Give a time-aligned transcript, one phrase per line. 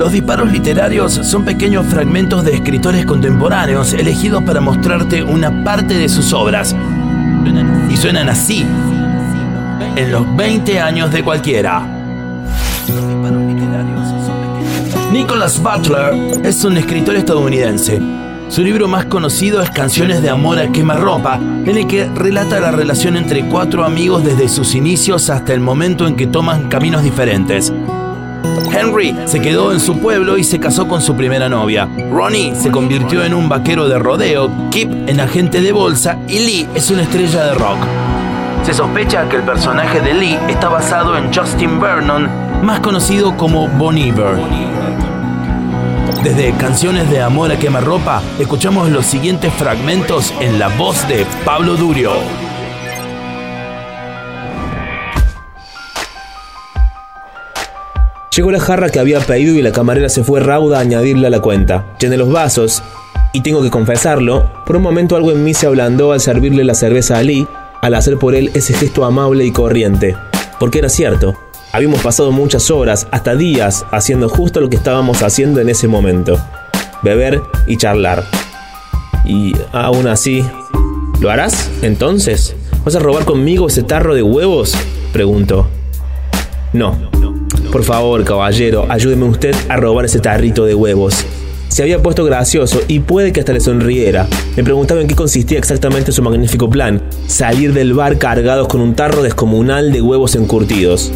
[0.00, 6.08] Los disparos literarios son pequeños fragmentos de escritores contemporáneos elegidos para mostrarte una parte de
[6.08, 6.74] sus obras.
[7.90, 8.64] Y suenan así
[9.96, 11.82] en los 20 años de cualquiera.
[15.12, 18.00] Nicholas Butler es un escritor estadounidense.
[18.48, 22.70] Su libro más conocido es Canciones de Amor a Quemarropa, en el que relata la
[22.70, 27.70] relación entre cuatro amigos desde sus inicios hasta el momento en que toman caminos diferentes.
[28.72, 31.88] Henry se quedó en su pueblo y se casó con su primera novia.
[32.10, 36.68] Ronnie se convirtió en un vaquero de rodeo, Kip en agente de bolsa y Lee
[36.74, 37.78] es una estrella de rock.
[38.64, 42.28] Se sospecha que el personaje de Lee está basado en Justin Vernon,
[42.62, 44.38] más conocido como Bon Iver.
[46.22, 51.76] Desde Canciones de Amor a Quemarropa, escuchamos los siguientes fragmentos en la voz de Pablo
[51.76, 52.12] Durio.
[58.40, 61.30] Llegó la jarra que había pedido y la camarera se fue rauda a añadirle a
[61.30, 61.94] la cuenta.
[62.00, 62.82] Llené los vasos
[63.34, 66.72] y tengo que confesarlo, por un momento algo en mí se ablandó al servirle la
[66.72, 67.46] cerveza a Lee,
[67.82, 70.16] al hacer por él ese gesto amable y corriente.
[70.58, 71.34] Porque era cierto,
[71.70, 76.38] habíamos pasado muchas horas, hasta días, haciendo justo lo que estábamos haciendo en ese momento.
[77.02, 78.24] Beber y charlar.
[79.26, 80.42] Y aún así,
[81.20, 82.56] ¿lo harás entonces?
[82.86, 84.74] ¿Vas a robar conmigo ese tarro de huevos?
[85.12, 85.68] Preguntó.
[86.72, 86.96] No,
[87.70, 91.24] por favor, caballero, ayúdeme usted a robar ese tarrito de huevos.
[91.68, 94.26] Se había puesto gracioso y puede que hasta le sonriera.
[94.56, 98.94] Me preguntaba en qué consistía exactamente su magnífico plan, salir del bar cargados con un
[98.94, 101.12] tarro descomunal de huevos encurtidos.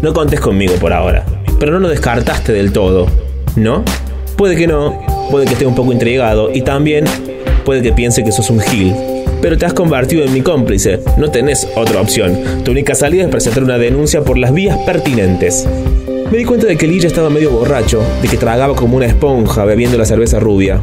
[0.00, 1.26] No contes conmigo por ahora,
[1.58, 3.08] pero no lo descartaste del todo,
[3.56, 3.82] ¿no?
[4.36, 7.04] Puede que no, puede que esté un poco intrigado y también
[7.64, 8.94] puede que piense que sos un gil.
[9.42, 12.38] Pero te has convertido en mi cómplice, no tenés otra opción.
[12.64, 15.66] Tu única salida es presentar una denuncia por las vías pertinentes.
[16.30, 19.06] Me di cuenta de que Lee ya estaba medio borracho, de que tragaba como una
[19.06, 20.82] esponja bebiendo la cerveza rubia.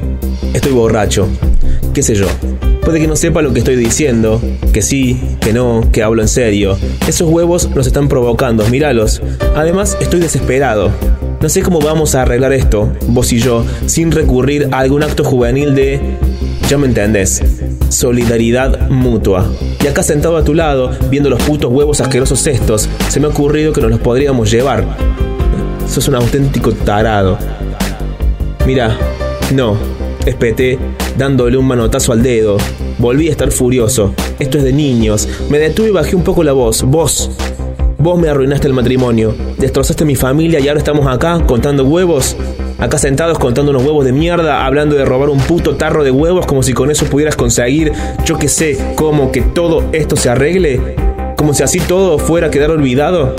[0.53, 1.27] Estoy borracho.
[1.93, 2.27] ¿Qué sé yo?
[2.81, 6.29] Puede que no sepa lo que estoy diciendo, que sí, que no, que hablo en
[6.29, 6.77] serio.
[7.07, 9.21] Esos huevos nos están provocando, míralos.
[9.53, 10.91] Además, estoy desesperado.
[11.41, 15.25] No sé cómo vamos a arreglar esto, vos y yo, sin recurrir a algún acto
[15.25, 15.99] juvenil de...
[16.69, 17.41] Ya me entendés.
[17.89, 19.51] Solidaridad mutua.
[19.83, 23.29] Y acá sentado a tu lado, viendo los putos huevos asquerosos estos, se me ha
[23.29, 24.85] ocurrido que nos los podríamos llevar.
[25.87, 27.37] Sos un auténtico tarado.
[28.65, 28.97] Mira,
[29.53, 29.77] no,
[30.25, 30.79] espeté,
[31.17, 32.57] dándole un manotazo al dedo.
[32.97, 34.13] Volví a estar furioso.
[34.39, 35.27] Esto es de niños.
[35.49, 36.83] Me detuve y bajé un poco la voz.
[36.83, 37.29] Vos.
[37.97, 39.35] Vos me arruinaste el matrimonio.
[39.57, 42.35] Destrozaste mi familia y ahora estamos acá contando huevos.
[42.79, 46.45] Acá sentados contando unos huevos de mierda, hablando de robar un puto tarro de huevos
[46.45, 47.93] como si con eso pudieras conseguir,
[48.25, 50.81] yo que sé, cómo que todo esto se arregle.
[51.37, 53.35] Como si así todo fuera a quedar olvidado.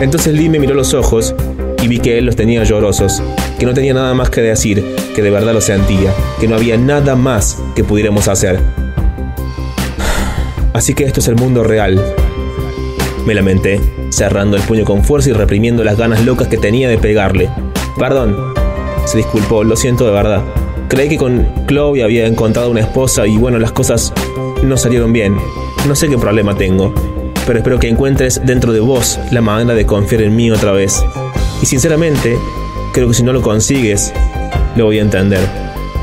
[0.00, 1.34] Entonces Lee me miró los ojos
[1.82, 3.22] y vi que él los tenía llorosos,
[3.58, 4.84] que no tenía nada más que decir,
[5.14, 8.58] que de verdad lo sentía, que no había nada más que pudiéramos hacer.
[10.72, 12.02] Así que esto es el mundo real.
[13.24, 16.98] Me lamenté, cerrando el puño con fuerza y reprimiendo las ganas locas que tenía de
[16.98, 17.48] pegarle.
[17.98, 18.36] Perdón,
[19.04, 20.42] se disculpó, lo siento de verdad.
[20.88, 24.12] Creí que con Chloe había encontrado una esposa y bueno, las cosas
[24.64, 25.36] no salieron bien.
[25.86, 27.13] No sé qué problema tengo
[27.46, 31.04] pero espero que encuentres dentro de vos la manera de confiar en mí otra vez.
[31.62, 32.38] Y sinceramente,
[32.92, 34.12] creo que si no lo consigues,
[34.76, 35.40] lo voy a entender.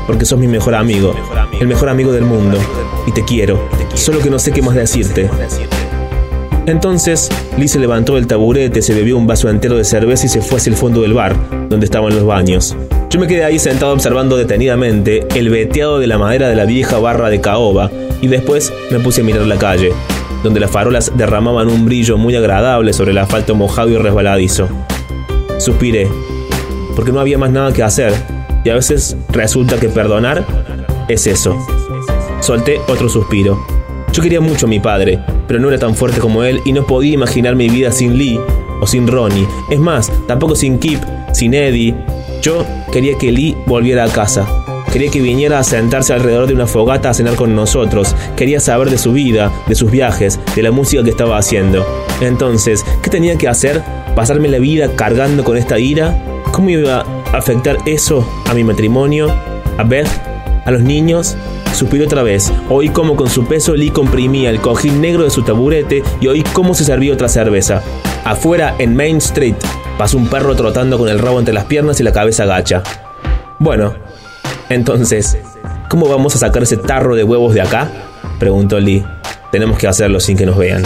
[0.06, 1.14] Porque sos mi mejor amigo,
[1.60, 2.58] el mejor amigo del mundo,
[3.06, 5.30] y te quiero, solo que no sé qué más decirte.
[6.66, 10.42] Entonces, Lee se levantó del taburete, se bebió un vaso entero de cerveza y se
[10.42, 11.36] fue hacia el fondo del bar,
[11.68, 12.76] donde estaban los baños.
[13.10, 16.98] Yo me quedé ahí sentado observando detenidamente el veteado de la madera de la vieja
[16.98, 19.92] barra de caoba y después me puse a mirar la calle
[20.42, 24.68] donde las farolas derramaban un brillo muy agradable sobre el asfalto mojado y resbaladizo.
[25.58, 26.08] Suspiré,
[26.96, 28.12] porque no había más nada que hacer,
[28.64, 30.44] y a veces resulta que perdonar
[31.08, 31.56] es eso.
[32.40, 33.64] Solté otro suspiro.
[34.12, 36.86] Yo quería mucho a mi padre, pero no era tan fuerte como él y no
[36.86, 38.38] podía imaginar mi vida sin Lee
[38.80, 39.46] o sin Ronnie.
[39.70, 41.00] Es más, tampoco sin Kip,
[41.32, 41.94] sin Eddie.
[42.42, 44.46] Yo quería que Lee volviera a casa,
[44.92, 48.14] Quería que viniera a sentarse alrededor de una fogata a cenar con nosotros.
[48.36, 51.86] Quería saber de su vida, de sus viajes, de la música que estaba haciendo.
[52.20, 53.82] Entonces, ¿qué tenía que hacer?
[54.14, 56.14] ¿Pasarme la vida cargando con esta ira?
[56.52, 59.34] ¿Cómo iba a afectar eso a mi matrimonio?
[59.78, 60.08] ¿A Beth?
[60.66, 61.36] ¿A los niños?
[61.74, 62.52] Suspiró otra vez.
[62.68, 66.44] Oí cómo con su peso Lee comprimía el cojín negro de su taburete y oí
[66.52, 67.82] cómo se servía otra cerveza.
[68.24, 69.56] Afuera, en Main Street,
[69.96, 72.82] pasó un perro trotando con el rabo entre las piernas y la cabeza gacha.
[73.58, 73.94] Bueno,
[74.74, 75.38] entonces,
[75.88, 77.90] ¿cómo vamos a sacar ese tarro de huevos de acá?
[78.38, 79.04] Preguntó Lee.
[79.50, 80.82] Tenemos que hacerlo sin que nos vean.